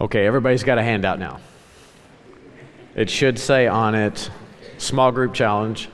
[0.00, 1.40] Okay, everybody's got a handout now.
[2.94, 4.30] It should say on it
[4.78, 5.88] small group challenge,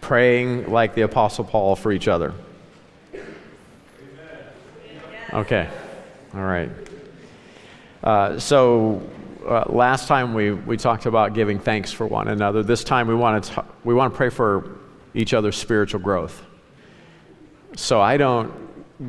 [0.00, 2.34] praying like the Apostle Paul for each other.
[5.32, 5.68] Okay,
[6.34, 6.70] all right.
[8.02, 9.00] Uh, so
[9.46, 12.64] uh, last time we, we talked about giving thanks for one another.
[12.64, 14.76] This time we want to we want to pray for
[15.14, 16.42] each other's spiritual growth.
[17.76, 18.52] So I don't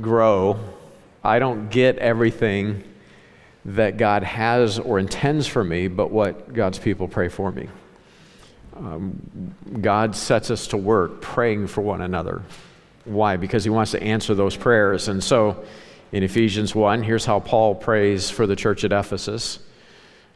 [0.01, 0.59] grow,
[1.23, 2.83] I don't get everything
[3.67, 7.67] that God has or intends for me, but what God's people pray for me.
[8.77, 12.41] Um, God sets us to work praying for one another.
[13.03, 13.35] Why?
[13.35, 15.09] Because He wants to answer those prayers.
[15.09, 15.65] And so
[16.13, 19.59] in Ephesians 1, here's how Paul prays for the church at Ephesus.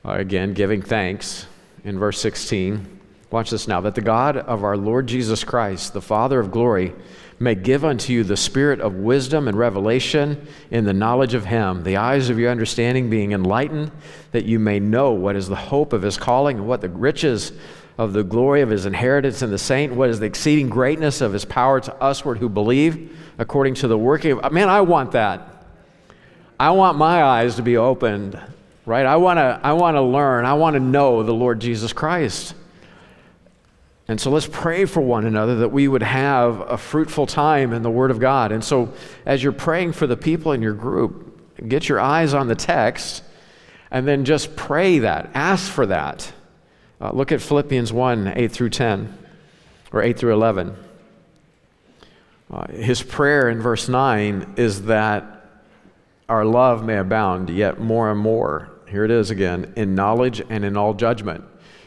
[0.04, 1.46] Uh, again, giving thanks
[1.86, 3.00] in verse 16.
[3.32, 6.94] Watch this now that the God of our Lord Jesus Christ, the Father of glory,
[7.42, 11.84] may give unto you the spirit of wisdom and revelation in the knowledge of him,
[11.84, 13.92] the eyes of your understanding being enlightened,
[14.32, 17.52] that you may know what is the hope of his calling and what the riches
[17.98, 21.34] of the glory of his inheritance in the saint, what is the exceeding greatness of
[21.34, 24.52] his power to usward who believe, according to the working of.
[24.52, 25.66] Man, I want that.
[26.60, 28.40] I want my eyes to be opened,
[28.86, 29.06] right?
[29.06, 30.46] I want to I want to learn.
[30.46, 32.54] I want to know the Lord Jesus Christ.
[34.12, 37.82] And so let's pray for one another that we would have a fruitful time in
[37.82, 38.52] the Word of God.
[38.52, 38.92] And so
[39.26, 43.24] as you're praying for the people in your group, get your eyes on the text
[43.90, 45.30] and then just pray that.
[45.34, 46.30] Ask for that.
[47.00, 49.18] Uh, look at Philippians 1 8 through 10,
[49.94, 50.76] or 8 through 11.
[52.52, 55.24] Uh, his prayer in verse 9 is that
[56.28, 58.72] our love may abound yet more and more.
[58.90, 61.46] Here it is again in knowledge and in all judgment.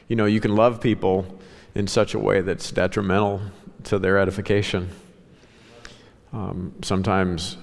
[0.08, 1.27] You know, you can love people
[1.75, 3.41] in such a way that's detrimental
[3.84, 4.91] to their edification.
[6.33, 7.56] Um, sometimes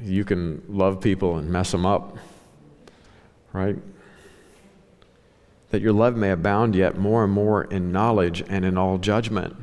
[0.00, 2.16] you can love people and mess them up,
[3.52, 3.76] right?
[5.70, 9.56] That your love may abound yet more and more in knowledge and in all judgment.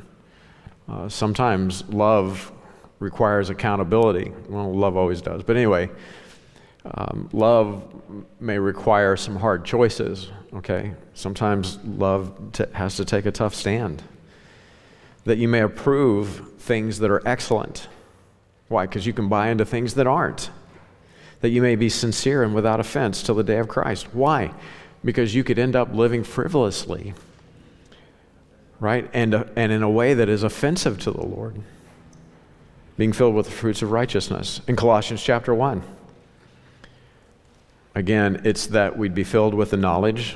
[0.87, 2.51] Uh, sometimes love
[2.99, 4.31] requires accountability.
[4.47, 5.43] Well, love always does.
[5.43, 5.89] But anyway,
[6.93, 7.83] um, love
[8.39, 10.93] may require some hard choices, okay?
[11.13, 14.03] Sometimes love t- has to take a tough stand.
[15.23, 17.87] That you may approve things that are excellent.
[18.67, 18.85] Why?
[18.85, 20.51] Because you can buy into things that aren't.
[21.41, 24.13] That you may be sincere and without offense till the day of Christ.
[24.13, 24.53] Why?
[25.03, 27.13] Because you could end up living frivolously,
[28.79, 29.09] right?
[29.13, 31.61] And, uh, and in a way that is offensive to the Lord.
[32.97, 34.61] Being filled with the fruits of righteousness.
[34.67, 35.83] In Colossians chapter 1.
[37.95, 40.35] Again, it's that we'd be filled with the knowledge.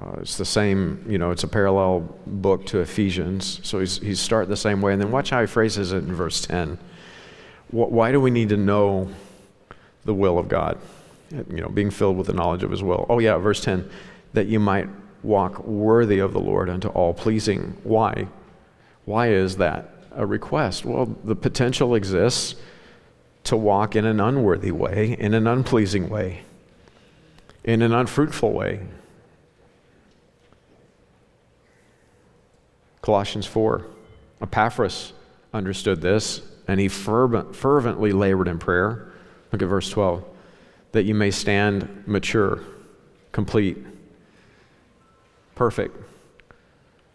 [0.00, 3.60] Uh, it's the same, you know, it's a parallel book to Ephesians.
[3.62, 4.92] So he's, he's starting the same way.
[4.92, 6.78] And then watch how he phrases it in verse 10.
[7.70, 9.10] Why do we need to know
[10.06, 10.78] the will of God?
[11.30, 13.04] You know, being filled with the knowledge of his will.
[13.10, 13.90] Oh, yeah, verse 10
[14.32, 14.88] that you might
[15.22, 17.76] walk worthy of the Lord unto all pleasing.
[17.82, 18.28] Why?
[19.04, 20.84] Why is that a request?
[20.84, 22.54] Well, the potential exists
[23.48, 26.42] to walk in an unworthy way, in an unpleasing way,
[27.64, 28.78] in an unfruitful way.
[33.00, 33.86] Colossians 4.
[34.42, 35.14] Epaphras
[35.54, 39.10] understood this, and he fervent, fervently labored in prayer.
[39.50, 40.22] Look at verse 12.
[40.92, 42.60] That you may stand mature,
[43.32, 43.78] complete,
[45.54, 45.96] perfect,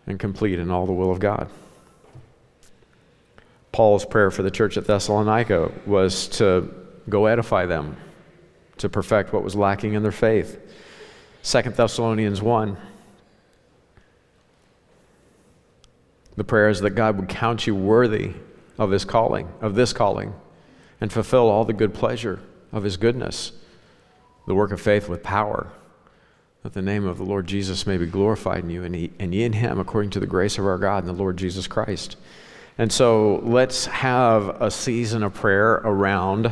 [0.07, 1.47] and complete in all the will of God.
[3.73, 6.73] Paul's prayer for the church at Thessalonica was to
[7.09, 7.97] go edify them,
[8.77, 10.59] to perfect what was lacking in their faith.
[11.43, 12.77] 2 Thessalonians 1.
[16.35, 18.33] The prayer is that God would count you worthy
[18.77, 20.33] of his calling, of this calling,
[21.01, 22.39] and fulfill all the good pleasure
[22.71, 23.51] of his goodness,
[24.47, 25.71] the work of faith with power,
[26.61, 29.33] that the name of the Lord Jesus may be glorified in you and, he, and
[29.33, 32.17] in him according to the grace of our God and the Lord Jesus Christ.
[32.77, 36.51] And so let's have a season of prayer around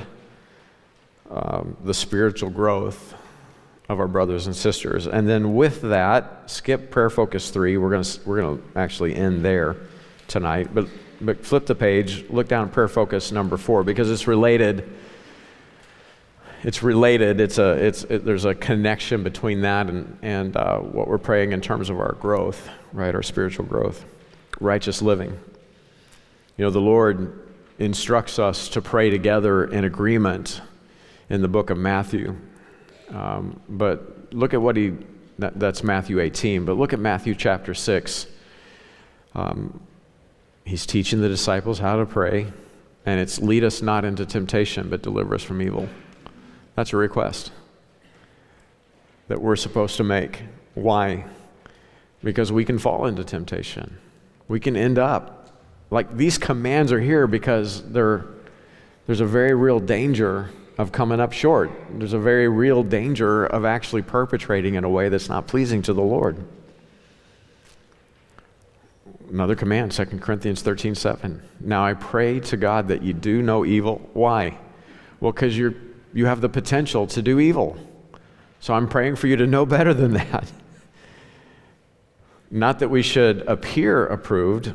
[1.29, 3.15] um, the spiritual growth
[3.89, 5.07] of our brothers and sisters.
[5.07, 7.77] And then with that, skip prayer focus three.
[7.77, 9.77] We're going to we're to actually end there
[10.27, 10.73] tonight.
[10.73, 10.87] But
[11.19, 14.89] but flip the page, look down prayer focus number four because it's related.
[16.63, 17.41] It's related.
[17.41, 21.51] It's a it's it, there's a connection between that and and uh, what we're praying
[21.51, 23.13] in terms of our growth, right?
[23.13, 24.05] Our spiritual growth,
[24.59, 25.39] righteous living.
[26.61, 27.39] You know, the Lord
[27.79, 30.61] instructs us to pray together in agreement
[31.27, 32.37] in the book of Matthew.
[33.09, 34.93] Um, but look at what he,
[35.39, 38.27] that, that's Matthew 18, but look at Matthew chapter 6.
[39.33, 39.81] Um,
[40.63, 42.45] he's teaching the disciples how to pray,
[43.07, 45.89] and it's lead us not into temptation, but deliver us from evil.
[46.75, 47.51] That's a request
[49.29, 50.43] that we're supposed to make.
[50.75, 51.25] Why?
[52.23, 53.97] Because we can fall into temptation.
[54.47, 55.40] We can end up
[55.91, 61.69] like these commands are here because there's a very real danger of coming up short.
[61.91, 65.93] There's a very real danger of actually perpetrating in a way that's not pleasing to
[65.93, 66.43] the Lord.
[69.29, 71.41] Another command, 2 Corinthians 13 7.
[71.59, 74.09] Now I pray to God that you do no evil.
[74.13, 74.57] Why?
[75.19, 75.75] Well, because you
[76.13, 77.77] you have the potential to do evil.
[78.59, 80.51] So I'm praying for you to know better than that.
[82.51, 84.73] Not that we should appear approved,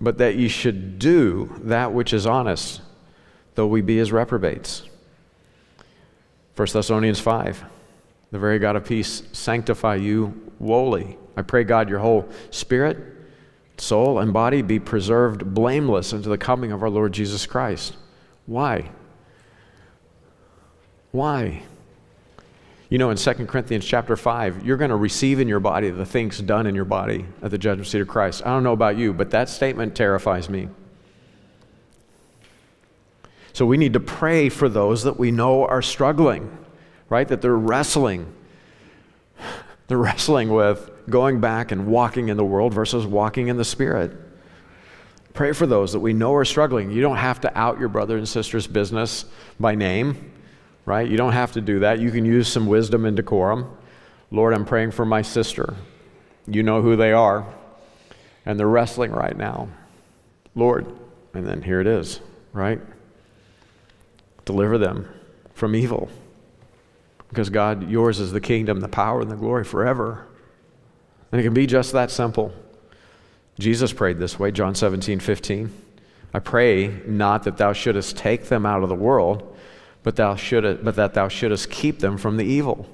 [0.00, 2.80] but that you should do that which is honest,
[3.54, 4.82] though we be as reprobates.
[6.56, 7.64] 1 Thessalonians 5
[8.30, 11.16] The very God of peace sanctify you wholly.
[11.36, 12.98] I pray, God, your whole spirit,
[13.76, 17.96] soul, and body be preserved blameless unto the coming of our Lord Jesus Christ.
[18.46, 18.90] Why?
[21.12, 21.62] Why?
[22.90, 26.06] You know, in 2 Corinthians chapter 5, you're going to receive in your body the
[26.06, 28.42] things done in your body at the judgment seat of Christ.
[28.46, 30.68] I don't know about you, but that statement terrifies me.
[33.52, 36.56] So we need to pray for those that we know are struggling,
[37.10, 37.28] right?
[37.28, 38.32] That they're wrestling.
[39.88, 44.12] They're wrestling with going back and walking in the world versus walking in the Spirit.
[45.32, 46.90] Pray for those that we know are struggling.
[46.90, 49.24] You don't have to out your brother and sister's business
[49.58, 50.30] by name
[50.88, 51.06] right?
[51.06, 52.00] You don't have to do that.
[52.00, 53.76] You can use some wisdom and decorum.
[54.30, 55.74] Lord, I'm praying for my sister.
[56.46, 57.46] You know who they are,
[58.46, 59.68] and they're wrestling right now.
[60.54, 60.86] Lord,
[61.34, 62.20] and then here it is,
[62.54, 62.80] right?
[64.46, 65.06] Deliver them
[65.52, 66.08] from evil.
[67.28, 70.26] Because God, yours is the kingdom, the power, and the glory forever.
[71.30, 72.50] And it can be just that simple.
[73.58, 75.70] Jesus prayed this way, John 17, 15.
[76.32, 79.54] I pray not that thou shouldest take them out of the world,
[80.08, 82.88] but, thou should, but that thou shouldest keep them from the evil.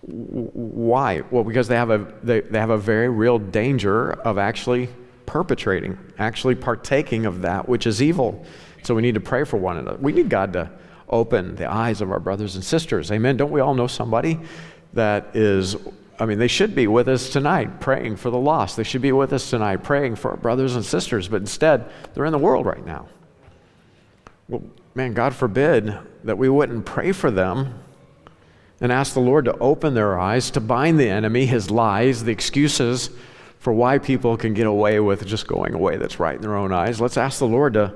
[0.00, 1.22] Why?
[1.30, 4.88] Well, because they have, a, they, they have a very real danger of actually
[5.26, 8.44] perpetrating, actually partaking of that which is evil.
[8.82, 9.96] So we need to pray for one another.
[10.00, 10.72] We need God to
[11.08, 13.12] open the eyes of our brothers and sisters.
[13.12, 13.36] Amen.
[13.36, 14.40] Don't we all know somebody
[14.92, 15.76] that is,
[16.18, 18.76] I mean, they should be with us tonight praying for the lost.
[18.76, 22.24] They should be with us tonight praying for our brothers and sisters, but instead, they're
[22.24, 23.06] in the world right now.
[24.48, 24.64] Well,
[24.96, 27.80] man, God forbid that we wouldn't pray for them
[28.80, 32.32] and ask the Lord to open their eyes, to bind the enemy, his lies, the
[32.32, 33.10] excuses
[33.58, 36.72] for why people can get away with just going away that's right in their own
[36.72, 37.00] eyes.
[37.00, 37.94] Let's ask the Lord to,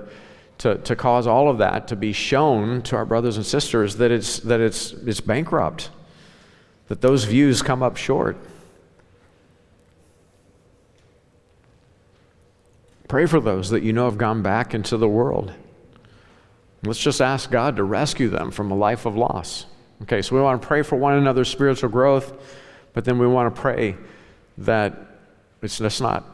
[0.59, 4.11] to, to cause all of that to be shown to our brothers and sisters that
[4.11, 5.91] it's, that it's, it's bankrupt,
[6.89, 8.37] that those views come up short.
[13.09, 15.53] Pray for those that you know have gone back into the world.
[16.85, 19.67] Let's just ask God to rescue them from a life of loss.
[20.03, 22.33] Okay, so we want to pray for one another's spiritual growth,
[22.93, 23.97] but then we want to pray
[24.59, 24.97] that
[25.61, 26.25] it's just not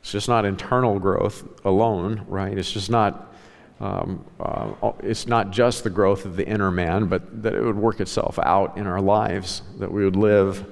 [0.00, 2.56] it's just not internal growth alone, right?
[2.56, 3.34] It's just not
[3.80, 7.76] um, uh, it's not just the growth of the inner man, but that it would
[7.76, 10.66] work itself out in our lives, that we would live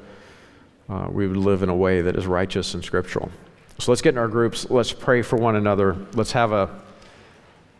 [0.89, 3.31] uh, we would live in a way that is righteous and scriptural.
[3.79, 4.71] So let's get in our groups.
[4.71, 5.97] Let's pray for one another.
[6.15, 6.83] Let's have a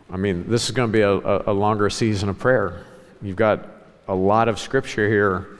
[0.09, 2.85] I mean, this is going to be a, a, longer season of prayer.
[3.21, 3.67] You've got
[4.07, 5.57] a lot of scripture here.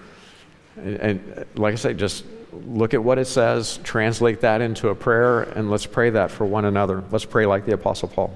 [0.78, 2.24] And, and, like I say, just
[2.66, 6.46] look at what it says, translate that into a prayer, and let's pray that for
[6.46, 7.04] one another.
[7.12, 8.34] Let's pray like the Apostle Paul.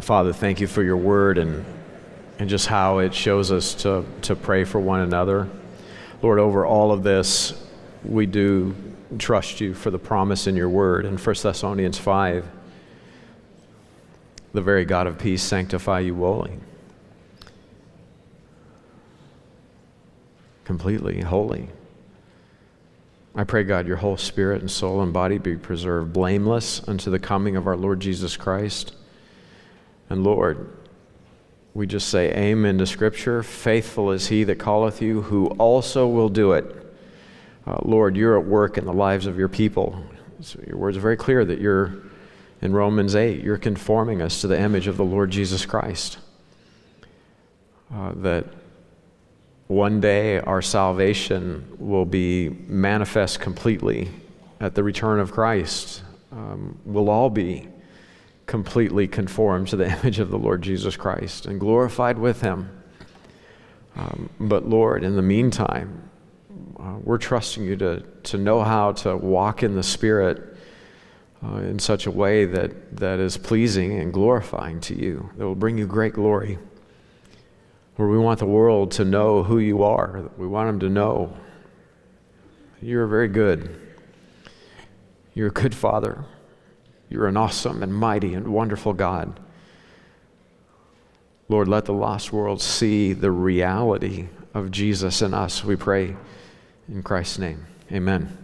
[0.00, 1.64] Father, thank you for your word and,
[2.38, 5.48] and just how it shows us to, to pray for one another.
[6.22, 7.54] Lord, over all of this,
[8.04, 8.74] we do
[9.18, 11.04] trust you for the promise in your word.
[11.04, 12.46] In 1 Thessalonians 5,
[14.52, 16.52] the very God of peace sanctify you wholly.
[20.64, 21.68] Completely, holy.
[23.34, 27.18] I pray, God, your whole spirit and soul and body be preserved blameless unto the
[27.18, 28.94] coming of our Lord Jesus Christ.
[30.08, 30.70] And Lord,
[31.74, 33.42] we just say amen to Scripture.
[33.42, 36.83] Faithful is he that calleth you, who also will do it.
[37.66, 40.04] Uh, Lord, you're at work in the lives of your people.
[40.40, 41.94] So your words are very clear that you're,
[42.60, 46.18] in Romans 8, you're conforming us to the image of the Lord Jesus Christ.
[47.92, 48.46] Uh, that
[49.68, 54.10] one day our salvation will be manifest completely
[54.60, 56.02] at the return of Christ.
[56.32, 57.68] Um, we'll all be
[58.46, 62.68] completely conformed to the image of the Lord Jesus Christ and glorified with Him.
[63.96, 66.10] Um, but Lord, in the meantime,
[66.84, 70.56] uh, we're trusting you to, to know how to walk in the Spirit
[71.42, 75.54] uh, in such a way that, that is pleasing and glorifying to you, that will
[75.54, 76.58] bring you great glory.
[77.96, 81.34] Where we want the world to know who you are, we want them to know
[82.82, 83.80] you're very good.
[85.32, 86.24] You're a good father.
[87.08, 89.40] You're an awesome and mighty and wonderful God.
[91.48, 96.16] Lord, let the lost world see the reality of Jesus in us, we pray
[96.88, 97.66] in Christ's name.
[97.92, 98.36] Amen.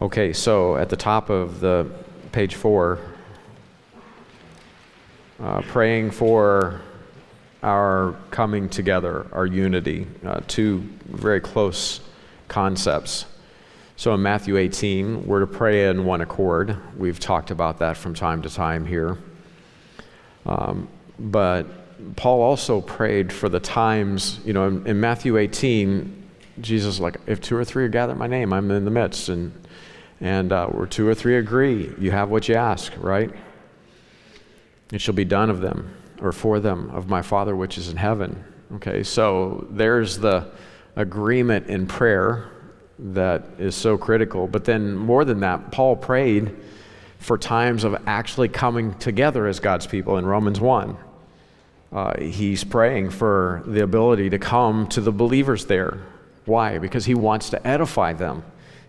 [0.00, 1.90] Okay, so at the top of the
[2.32, 2.98] page four,
[5.40, 6.80] uh, praying for
[7.62, 12.00] our coming together, our unity, uh, two very close
[12.46, 13.24] concepts.
[13.96, 16.76] So in Matthew 18, we're to pray in one accord.
[16.96, 19.18] We've talked about that from time to time here.
[20.46, 21.66] Um, but
[22.14, 26.17] Paul also prayed for the times, you know, in, in Matthew 18,
[26.60, 29.28] Jesus like, if two or three are gathered in my name, I'm in the midst.
[29.28, 29.52] And,
[30.20, 33.30] and uh, where two or three agree, you have what you ask, right?
[34.92, 37.96] It shall be done of them or for them of my Father which is in
[37.96, 38.44] heaven.
[38.76, 40.50] Okay, so there's the
[40.96, 42.50] agreement in prayer
[42.98, 44.46] that is so critical.
[44.46, 46.54] But then, more than that, Paul prayed
[47.18, 50.96] for times of actually coming together as God's people in Romans 1.
[51.90, 55.98] Uh, he's praying for the ability to come to the believers there.
[56.48, 56.78] Why?
[56.78, 58.42] Because he wants to edify them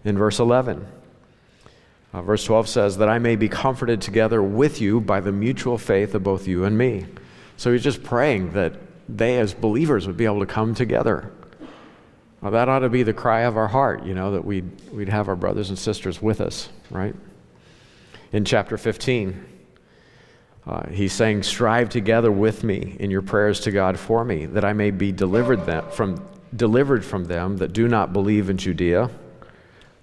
[0.03, 0.87] in verse 11.
[2.13, 5.77] Uh, verse 12 says, That I may be comforted together with you by the mutual
[5.77, 7.05] faith of both you and me.
[7.57, 8.73] So he's just praying that
[9.07, 11.31] they, as believers, would be able to come together.
[12.41, 15.09] Well, that ought to be the cry of our heart, you know, that we'd, we'd
[15.09, 17.13] have our brothers and sisters with us, right?
[18.31, 19.45] In chapter 15,
[20.65, 24.63] uh, he's saying, Strive together with me in your prayers to God for me, that
[24.63, 26.23] I may be delivered, them, from,
[26.55, 29.09] delivered from them that do not believe in Judea.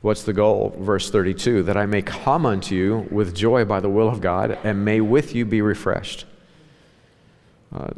[0.00, 0.76] What's the goal?
[0.78, 4.58] Verse 32 That I may come unto you with joy by the will of God,
[4.62, 6.24] and may with you be refreshed.
[7.74, 7.90] Uh,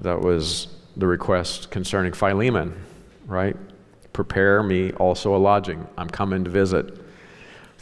[0.00, 2.74] that was the request concerning Philemon,
[3.26, 3.56] right?
[4.12, 5.86] Prepare me also a lodging.
[5.96, 7.01] I'm coming to visit.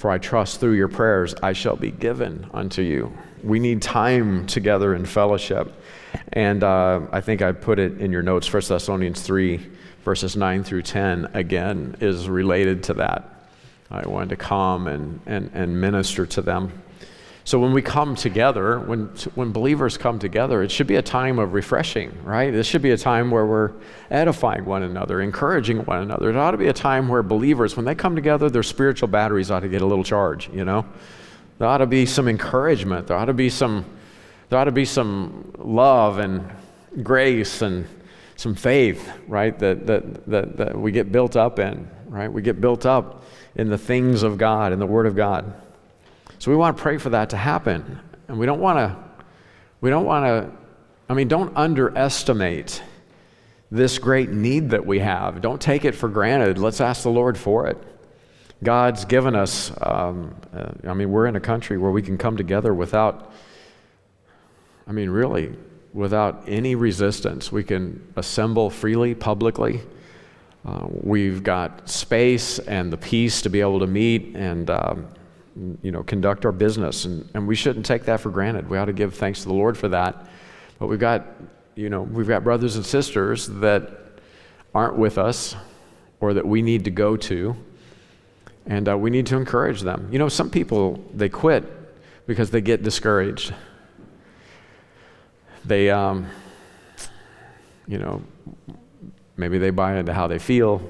[0.01, 3.13] For I trust through your prayers I shall be given unto you.
[3.45, 5.75] We need time together in fellowship.
[6.33, 9.61] And uh, I think I put it in your notes, 1 Thessalonians 3,
[10.03, 13.45] verses 9 through 10, again, is related to that.
[13.91, 16.83] I wanted to come and, and, and minister to them.
[17.45, 21.39] So when we come together, when, when believers come together, it should be a time
[21.39, 22.51] of refreshing, right?
[22.51, 23.73] This should be a time where we're
[24.11, 26.31] edifying one another, encouraging one another.
[26.31, 29.51] It ought to be a time where believers, when they come together, their spiritual batteries
[29.51, 30.85] ought to get a little charge, you know?
[31.59, 33.07] There ought to be some encouragement.
[33.07, 33.85] There ought to be some,
[34.49, 36.49] there ought to be some love and
[37.03, 37.87] grace and
[38.37, 39.59] some faith, right?
[39.59, 42.33] That, that, that, that we get built up in, right?
[42.33, 45.53] We get built up in the things of God, in the Word of God.
[46.41, 48.01] So we want to pray for that to happen.
[48.27, 48.97] And we don't want to,
[49.83, 50.51] we don't want to,
[51.07, 52.83] I mean, don't underestimate
[53.71, 55.43] this great need that we have.
[55.43, 56.57] Don't take it for granted.
[56.57, 57.77] Let's ask the Lord for it.
[58.65, 62.39] God's given us, um, uh, I mean, we're in a country where we can come
[62.39, 63.33] together without,
[64.87, 65.55] I mean, really,
[65.93, 67.53] without any resistance.
[67.53, 69.83] We can assemble freely, publicly.
[70.65, 75.07] Uh, we've got space and the peace to be able to meet and um,
[75.83, 77.05] you know, conduct our business.
[77.05, 78.69] And, and we shouldn't take that for granted.
[78.69, 80.27] We ought to give thanks to the Lord for that.
[80.79, 81.27] But we've got,
[81.75, 83.91] you know, we've got brothers and sisters that
[84.75, 85.57] aren't with us
[86.21, 87.57] or that we need to go to.
[88.67, 90.09] And uh, we need to encourage them.
[90.13, 91.65] You know, some people, they quit
[92.27, 93.53] because they get discouraged.
[95.65, 96.27] They, um,
[97.89, 98.23] you know,
[99.37, 100.83] maybe they buy into how they feel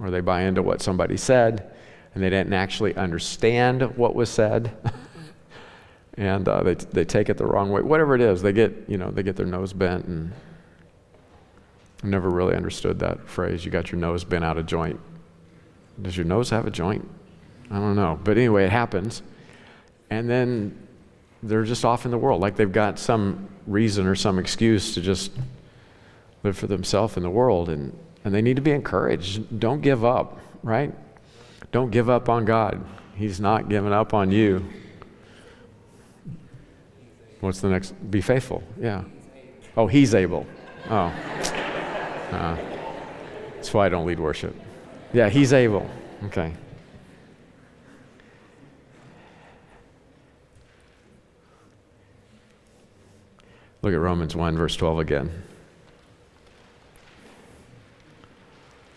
[0.00, 1.73] or they buy into what somebody said
[2.14, 4.76] and they didn't actually understand what was said.
[6.16, 7.82] and uh, they, they take it the wrong way.
[7.82, 10.32] Whatever it is, they get, you know, they get their nose bent and
[12.04, 13.64] I never really understood that phrase.
[13.64, 15.00] You got your nose bent out of joint.
[16.00, 17.08] Does your nose have a joint?
[17.70, 18.20] I don't know.
[18.22, 19.22] But anyway, it happens.
[20.10, 20.86] And then
[21.42, 22.42] they're just off in the world.
[22.42, 25.32] Like they've got some reason or some excuse to just
[26.42, 27.70] live for themselves in the world.
[27.70, 29.58] And, and they need to be encouraged.
[29.58, 30.94] Don't give up, right?
[31.74, 32.84] Don't give up on God.
[33.16, 34.64] He's not giving up on you.
[37.40, 37.90] What's the next?
[38.12, 38.62] Be faithful.
[38.80, 39.02] Yeah.
[39.76, 40.46] Oh, he's able.
[40.88, 41.12] Oh.
[42.30, 42.56] Uh,
[43.56, 44.54] that's why I don't lead worship.
[45.12, 45.90] Yeah, he's able.
[46.26, 46.54] Okay.
[53.82, 55.42] Look at Romans 1, verse 12 again.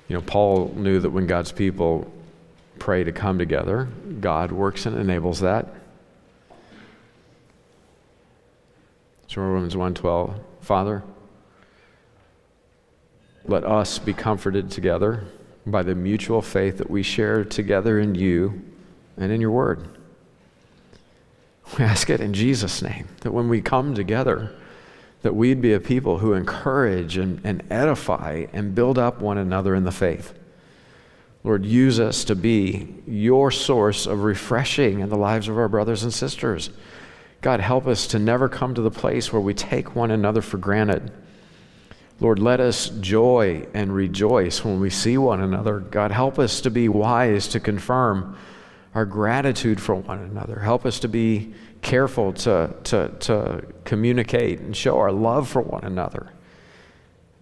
[0.08, 2.14] You know, Paul knew that when God's people
[2.78, 3.88] pray to come together,
[4.20, 5.74] God works and enables that.
[9.28, 11.04] So Romans 1:12, Father,
[13.46, 15.26] let us be comforted together
[15.66, 18.62] by the mutual faith that we share together in you
[19.18, 19.84] and in your word.
[21.78, 24.56] We ask it in Jesus' name that when we come together,
[25.22, 29.76] that we'd be a people who encourage and, and edify and build up one another
[29.76, 30.34] in the faith.
[31.44, 36.04] Lord, use us to be your source of refreshing in the lives of our brothers
[36.04, 36.70] and sisters.
[37.42, 40.58] God, help us to never come to the place where we take one another for
[40.58, 41.12] granted.
[42.20, 45.80] Lord, let us joy and rejoice when we see one another.
[45.80, 48.36] God, help us to be wise to confirm
[48.96, 50.60] our gratitude for one another.
[50.60, 51.54] Help us to be
[51.84, 56.32] careful to, to, to communicate and show our love for one another.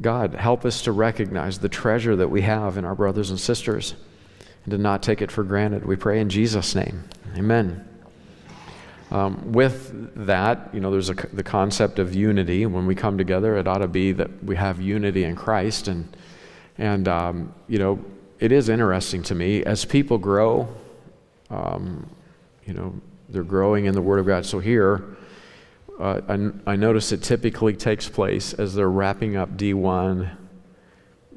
[0.01, 3.95] God, help us to recognize the treasure that we have in our brothers and sisters
[4.65, 5.85] and to not take it for granted.
[5.85, 7.03] We pray in Jesus' name.
[7.37, 7.87] Amen.
[9.11, 12.65] Um, with that, you know, there's a, the concept of unity.
[12.65, 15.87] When we come together, it ought to be that we have unity in Christ.
[15.87, 16.17] And,
[16.77, 18.03] and um, you know,
[18.39, 20.67] it is interesting to me as people grow,
[21.49, 22.09] um,
[22.65, 22.93] you know,
[23.29, 24.45] they're growing in the Word of God.
[24.45, 25.15] So here,
[25.99, 30.29] I, I notice it typically takes place as they're wrapping up D1.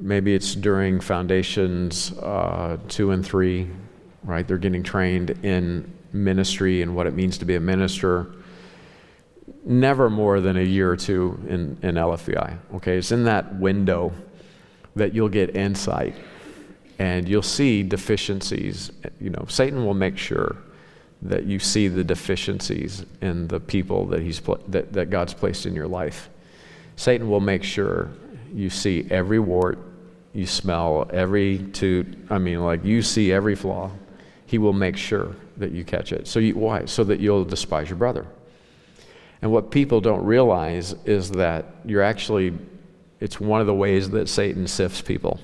[0.01, 3.69] Maybe it's during foundations uh, two and three,
[4.25, 4.47] right?
[4.47, 8.35] They're getting trained in ministry and what it means to be a minister.
[9.65, 12.59] Never more than a year or two in, in LFVI.
[12.77, 14.13] Okay, it's in that window
[14.97, 16.15] that you'll get insight
[16.99, 18.91] and you'll see deficiencies.
[19.21, 20.57] You know, Satan will make sure
[21.23, 25.75] that you see the deficiencies in the people that, he's that, that God's placed in
[25.75, 26.29] your life.
[26.97, 28.11] Satan will make sure
[28.53, 29.79] you see every wart,
[30.33, 32.07] you smell every toot.
[32.31, 33.91] I mean, like you see every flaw.
[34.47, 36.27] He will make sure that you catch it.
[36.27, 36.87] So you, why?
[36.87, 38.27] So that you'll despise your brother.
[39.43, 42.57] And what people don't realize is that you're actually,
[43.21, 45.41] it's one of the ways that Satan sifts people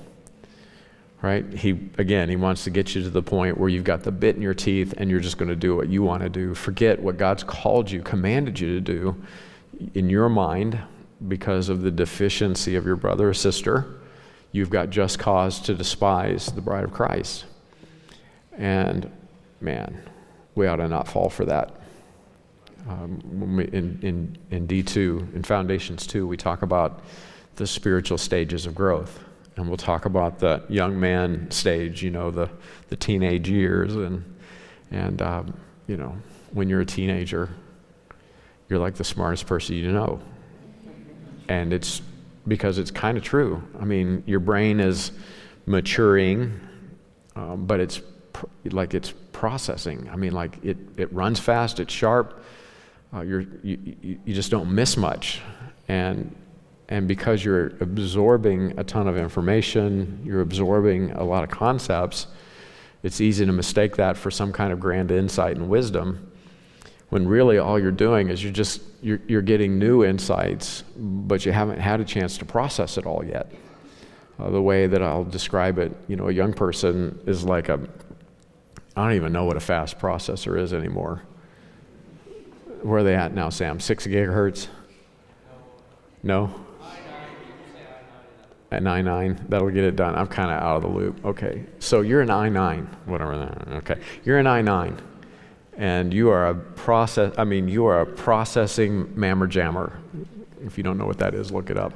[1.21, 1.45] right?
[1.53, 4.35] He, again, he wants to get you to the point where you've got the bit
[4.35, 6.53] in your teeth and you're just going to do what you want to do.
[6.53, 9.15] Forget what God's called you, commanded you to do
[9.93, 10.79] in your mind
[11.27, 13.99] because of the deficiency of your brother or sister.
[14.51, 17.45] You've got just cause to despise the bride of Christ.
[18.57, 19.09] And
[19.61, 20.01] man,
[20.53, 21.75] we ought to not fall for that.
[22.87, 27.01] Um, in, in, in D2, in Foundations 2, we talk about
[27.55, 29.24] the spiritual stages of growth
[29.55, 32.49] and we'll talk about the young man stage, you know, the,
[32.89, 33.95] the teenage years.
[33.95, 34.23] And,
[34.91, 36.15] and um, you know,
[36.51, 37.49] when you're a teenager,
[38.69, 40.19] you're like the smartest person you know.
[41.47, 42.01] And it's
[42.47, 43.61] because it's kind of true.
[43.79, 45.11] I mean, your brain is
[45.65, 46.59] maturing,
[47.35, 48.01] um, but it's
[48.33, 50.09] pr- like it's processing.
[50.11, 52.43] I mean, like it, it runs fast, it's sharp.
[53.13, 55.41] Uh, you're, you, you just don't miss much.
[55.87, 56.35] And
[56.89, 62.27] and because you're absorbing a ton of information, you're absorbing a lot of concepts,
[63.01, 66.31] it's easy to mistake that for some kind of grand insight and wisdom
[67.09, 71.51] when really all you're doing is you're just you're, you're getting new insights but you
[71.51, 73.51] haven't had a chance to process it all yet.
[74.39, 77.79] Uh, the way that i'll describe it you know a young person is like a
[78.97, 81.21] i don't even know what a fast processor is anymore.
[82.81, 83.79] Where are they at now sam?
[83.79, 84.67] Six gigahertz?
[86.23, 86.64] No
[88.71, 89.49] at 9.9.
[89.49, 90.15] That'll get it done.
[90.15, 91.23] I'm kind of out of the loop.
[91.25, 91.63] Okay.
[91.79, 93.67] So you're an I9, whatever that.
[93.77, 93.99] Okay.
[94.23, 94.97] You're an I9.
[95.77, 99.99] And you are a process, I mean, you are a processing mammer jammer.
[100.63, 101.93] If you don't know what that is, look it up.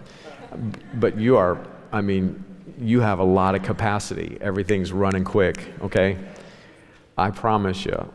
[0.95, 2.43] But you are, I mean,
[2.79, 4.37] you have a lot of capacity.
[4.41, 6.17] Everything's running quick, okay?
[7.17, 8.11] I promise you,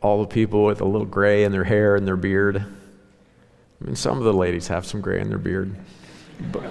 [0.00, 3.96] all the people with a little gray in their hair and their beard, I mean,
[3.96, 5.74] some of the ladies have some gray in their beard.
[6.52, 6.64] But,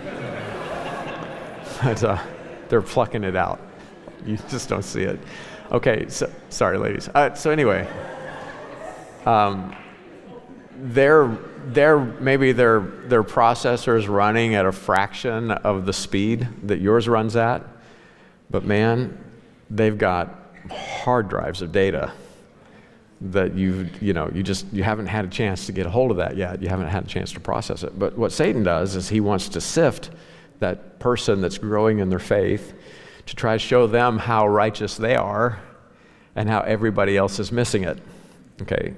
[1.84, 2.22] but uh,
[2.70, 3.60] they're plucking it out.
[4.26, 5.20] You just don't see it.
[5.72, 7.10] Okay, so, sorry, ladies.
[7.10, 7.88] Uh, so anyway,
[9.26, 9.76] um,
[10.78, 11.28] their
[12.20, 17.36] maybe their their processor is running at a fraction of the speed that yours runs
[17.36, 17.64] at,
[18.50, 19.18] but man,
[19.70, 22.12] they've got hard drives of data
[23.22, 26.12] that you've you know you just you haven't had a chance to get a hold
[26.12, 26.62] of that yet.
[26.62, 27.98] You haven't had a chance to process it.
[27.98, 30.12] But what Satan does is he wants to sift
[30.64, 32.74] that person that's growing in their faith
[33.26, 35.62] to try to show them how righteous they are
[36.36, 38.00] and how everybody else is missing it.
[38.62, 38.94] Okay,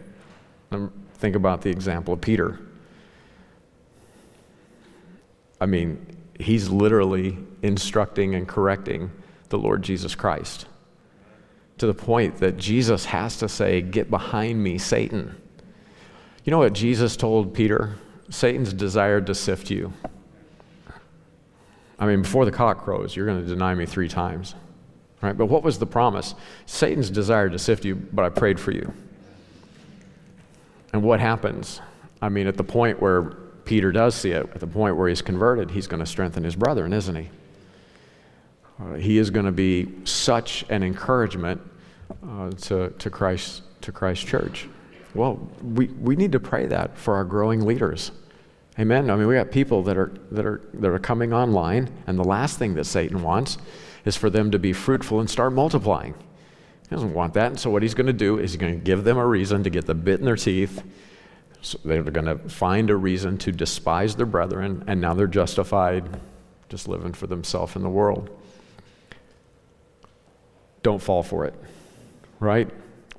[1.15, 2.59] think about the example of Peter.
[5.59, 6.05] I mean,
[6.39, 9.11] he's literally instructing and correcting
[9.49, 10.67] the Lord Jesus Christ
[11.79, 15.35] to the point that Jesus has to say, Get behind me, Satan.
[16.43, 17.95] You know what Jesus told Peter
[18.29, 19.93] Satan's desired to sift you.
[21.97, 24.55] I mean, before the cock crows, you're going to deny me three times.
[25.21, 25.37] Right?
[25.37, 26.35] But what was the promise?
[26.65, 28.93] Satan's desired to sift you, but I prayed for you.
[30.93, 31.81] And what happens?
[32.21, 33.23] I mean, at the point where
[33.65, 36.55] Peter does see it, at the point where he's converted, he's going to strengthen his
[36.55, 37.29] brethren, isn't he?
[38.79, 41.61] Uh, he is going to be such an encouragement
[42.27, 44.67] uh, to, to, Christ, to Christ Church.
[45.13, 48.11] Well, we, we need to pray that for our growing leaders.
[48.77, 49.09] Amen.
[49.09, 52.25] I mean, we got people that are, that, are, that are coming online, and the
[52.25, 53.57] last thing that Satan wants
[54.03, 56.13] is for them to be fruitful and start multiplying.
[56.83, 57.47] He doesn't want that.
[57.47, 59.63] And so, what he's going to do is he's going to give them a reason
[59.63, 60.83] to get the bit in their teeth.
[61.61, 66.07] So they're going to find a reason to despise their brethren, and now they're justified
[66.69, 68.29] just living for themselves in the world.
[70.83, 71.55] Don't fall for it,
[72.39, 72.69] right?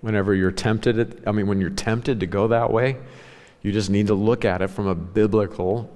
[0.01, 2.99] Whenever you're tempted, I mean, when you're tempted to go that way,
[3.63, 5.91] you just need to look at it from a biblical,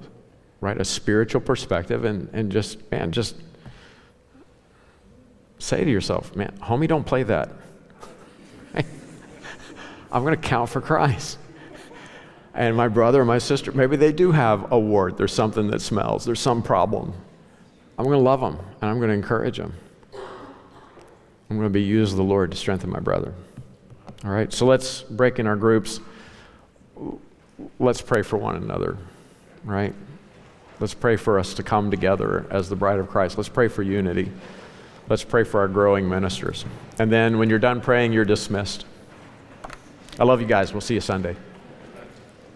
[0.60, 3.36] right, a spiritual perspective and, and just, man, just
[5.58, 7.50] say to yourself, man, homie, don't play that.
[10.12, 11.38] I'm going to count for Christ.
[12.54, 15.16] And my brother or my sister, maybe they do have a wart.
[15.16, 16.24] There's something that smells.
[16.24, 17.12] There's some problem.
[17.98, 19.72] I'm going to love them and I'm going to encourage them.
[20.14, 23.34] I'm going to be used of the Lord to strengthen my brother.
[24.24, 26.00] All right, so let's break in our groups
[27.78, 28.96] let's pray for one another,
[29.64, 29.94] right?
[30.78, 33.36] Let's pray for us to come together as the bride of Christ.
[33.36, 34.32] Let's pray for unity.
[35.08, 36.64] Let's pray for our growing ministers.
[36.98, 38.86] And then when you're done praying, you're dismissed.
[40.18, 40.72] I love you guys.
[40.72, 41.36] We'll see you Sunday.